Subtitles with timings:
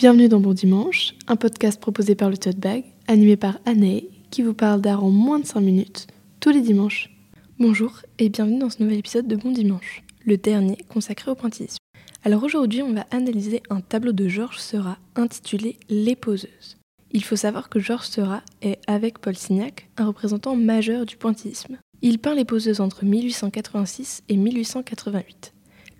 [0.00, 4.00] Bienvenue dans Bon Dimanche, un podcast proposé par le Tote Bag, animé par Anne,
[4.30, 6.06] qui vous parle d'art en moins de 5 minutes,
[6.40, 7.10] tous les dimanches.
[7.58, 11.76] Bonjour et bienvenue dans ce nouvel épisode de Bon Dimanche, le dernier consacré au pointillisme.
[12.24, 16.78] Alors aujourd'hui, on va analyser un tableau de Georges Seurat intitulé Les poseuses.
[17.10, 21.76] Il faut savoir que Georges Seurat est, avec Paul Signac, un représentant majeur du pointillisme.
[22.00, 25.52] Il peint les poseuses entre 1886 et 1888.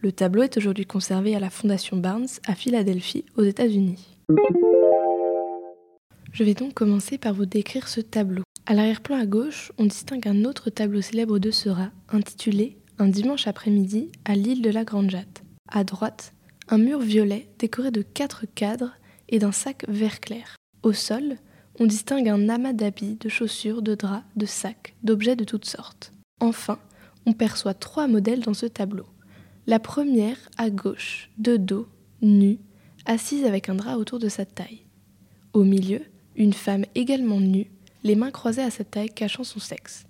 [0.03, 4.17] Le tableau est aujourd'hui conservé à la Fondation Barnes à Philadelphie, aux États-Unis.
[6.33, 8.43] Je vais donc commencer par vous décrire ce tableau.
[8.65, 13.47] À l'arrière-plan à gauche, on distingue un autre tableau célèbre de Seurat, intitulé Un dimanche
[13.47, 15.43] après-midi à l'île de la Grande Jatte.
[15.69, 16.33] À droite,
[16.71, 18.93] un mur violet décoré de quatre cadres
[19.29, 20.57] et d'un sac vert clair.
[20.83, 21.37] Au sol,
[21.79, 26.15] on distingue un amas d'habits, de chaussures, de draps, de sacs, d'objets de toutes sortes.
[26.41, 26.79] Enfin,
[27.27, 29.05] on perçoit trois modèles dans ce tableau.
[29.71, 31.87] La première, à gauche, de dos,
[32.23, 32.59] nue,
[33.07, 34.81] assise avec un drap autour de sa taille.
[35.53, 36.01] Au milieu,
[36.35, 37.71] une femme également nue,
[38.03, 40.07] les mains croisées à sa taille cachant son sexe.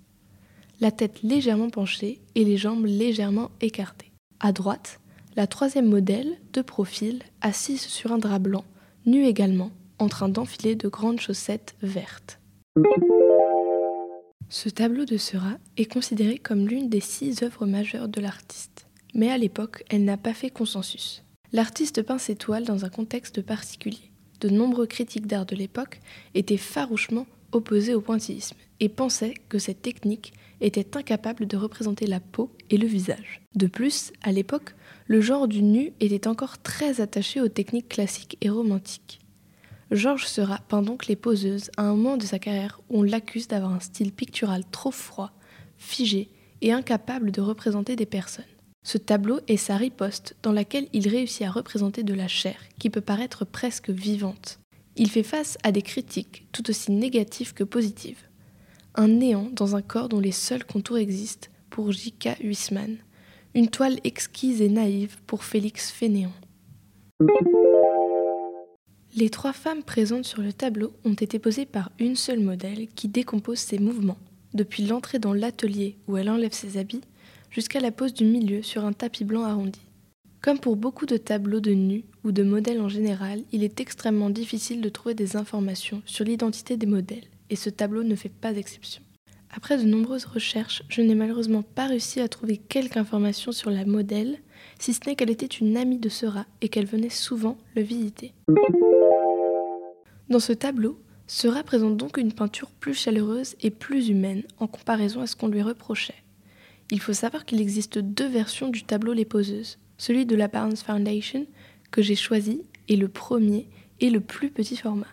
[0.79, 4.11] La tête légèrement penchée et les jambes légèrement écartées.
[4.39, 4.99] À droite,
[5.35, 8.65] la troisième modèle, de profil, assise sur un drap blanc,
[9.05, 12.39] nue également, en train d'enfiler de grandes chaussettes vertes.
[14.49, 19.29] Ce tableau de Seurat est considéré comme l'une des six œuvres majeures de l'artiste, mais
[19.29, 21.23] à l'époque, elle n'a pas fait consensus.
[21.53, 24.11] L'artiste peint ses toiles dans un contexte particulier.
[24.39, 25.99] De nombreux critiques d'art de l'époque
[26.33, 32.19] étaient farouchement opposés au pointillisme et pensaient que cette technique était incapable de représenter la
[32.19, 33.41] peau et le visage.
[33.55, 34.75] De plus, à l'époque,
[35.07, 39.19] le genre du nu était encore très attaché aux techniques classiques et romantiques.
[39.91, 43.49] Georges Seurat peint donc les poseuses à un moment de sa carrière où on l'accuse
[43.49, 45.31] d'avoir un style pictural trop froid,
[45.77, 46.29] figé
[46.61, 48.45] et incapable de représenter des personnes.
[48.83, 52.89] Ce tableau est sa riposte dans laquelle il réussit à représenter de la chair qui
[52.89, 54.59] peut paraître presque vivante.
[54.95, 58.23] Il fait face à des critiques tout aussi négatives que positives.
[58.95, 62.39] Un néant dans un corps dont les seuls contours existent pour J.K.
[62.41, 62.97] Huisman.
[63.53, 66.31] Une toile exquise et naïve pour Félix Fénéon.
[69.15, 73.07] Les trois femmes présentes sur le tableau ont été posées par une seule modèle qui
[73.07, 74.17] décompose ses mouvements,
[74.53, 77.01] depuis l'entrée dans l'atelier où elle enlève ses habits
[77.51, 79.81] jusqu'à la pose du milieu sur un tapis blanc arrondi.
[80.41, 84.31] Comme pour beaucoup de tableaux de nus ou de modèles en général, il est extrêmement
[84.31, 88.55] difficile de trouver des informations sur l'identité des modèles, et ce tableau ne fait pas
[88.55, 89.03] exception.
[89.53, 93.85] Après de nombreuses recherches, je n'ai malheureusement pas réussi à trouver quelque information sur la
[93.85, 94.39] modèle,
[94.79, 98.33] si ce n'est qu'elle était une amie de Seurat et qu'elle venait souvent le visiter.
[100.29, 100.97] Dans ce tableau,
[101.27, 105.49] Seurat présente donc une peinture plus chaleureuse et plus humaine en comparaison à ce qu'on
[105.49, 106.23] lui reprochait.
[106.91, 109.79] Il faut savoir qu'il existe deux versions du tableau Les Poseuses.
[109.97, 111.47] Celui de la Barnes Foundation,
[111.89, 113.67] que j'ai choisi, est le premier
[113.99, 115.07] et le plus petit format.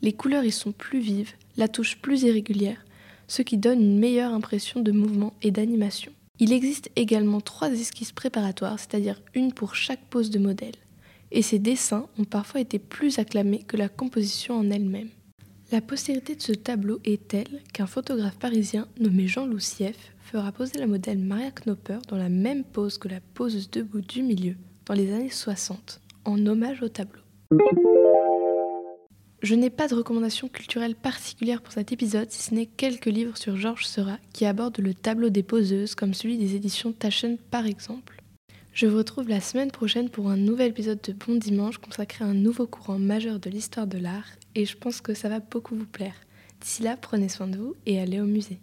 [0.00, 2.84] Les couleurs y sont plus vives, la touche plus irrégulière,
[3.26, 6.12] ce qui donne une meilleure impression de mouvement et d'animation.
[6.38, 10.74] Il existe également trois esquisses préparatoires, c'est-à-dire une pour chaque pose de modèle
[11.34, 15.10] et ses dessins ont parfois été plus acclamés que la composition en elle-même.
[15.74, 20.78] La postérité de ce tableau est telle qu'un photographe parisien nommé Jean Loussieff fera poser
[20.78, 24.54] la modèle Maria Knopper dans la même pose que la poseuse debout du milieu
[24.86, 27.22] dans les années 60, en hommage au tableau.
[29.42, 33.36] Je n'ai pas de recommandation culturelle particulière pour cet épisode, si ce n'est quelques livres
[33.36, 37.66] sur Georges Seurat qui abordent le tableau des poseuses, comme celui des éditions Taschen par
[37.66, 38.22] exemple.
[38.74, 42.26] Je vous retrouve la semaine prochaine pour un nouvel épisode de Bon Dimanche consacré à
[42.28, 44.26] un nouveau courant majeur de l'histoire de l'art
[44.56, 46.16] et je pense que ça va beaucoup vous plaire.
[46.60, 48.58] D'ici là, prenez soin de vous et allez au musée.